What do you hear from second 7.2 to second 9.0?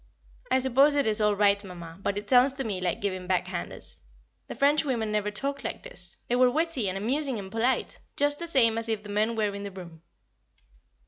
and polite, just the same as